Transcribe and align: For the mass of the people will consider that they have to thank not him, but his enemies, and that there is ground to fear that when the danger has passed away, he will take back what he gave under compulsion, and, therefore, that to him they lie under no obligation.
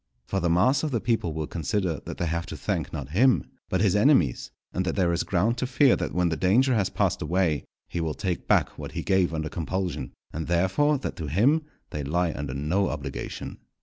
For 0.25 0.39
the 0.39 0.49
mass 0.49 0.81
of 0.81 0.89
the 0.89 0.99
people 0.99 1.31
will 1.31 1.45
consider 1.45 1.99
that 2.05 2.17
they 2.17 2.25
have 2.25 2.47
to 2.47 2.57
thank 2.57 2.91
not 2.91 3.09
him, 3.09 3.43
but 3.69 3.81
his 3.81 3.95
enemies, 3.95 4.49
and 4.73 4.83
that 4.83 4.95
there 4.95 5.13
is 5.13 5.21
ground 5.21 5.59
to 5.59 5.67
fear 5.67 5.95
that 5.95 6.11
when 6.11 6.29
the 6.29 6.35
danger 6.35 6.73
has 6.73 6.89
passed 6.89 7.21
away, 7.21 7.65
he 7.87 8.01
will 8.01 8.15
take 8.15 8.47
back 8.47 8.79
what 8.79 8.93
he 8.93 9.03
gave 9.03 9.31
under 9.31 9.47
compulsion, 9.47 10.13
and, 10.33 10.47
therefore, 10.47 10.97
that 10.97 11.15
to 11.17 11.27
him 11.27 11.65
they 11.91 12.03
lie 12.03 12.33
under 12.35 12.55
no 12.55 12.89
obligation. 12.89 13.59